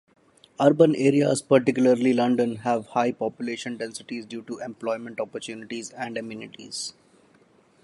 [0.59, 6.95] Urban areas, particularly London, have high population densities due to employment opportunities and amenities.